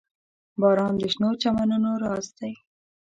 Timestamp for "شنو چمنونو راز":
1.13-2.27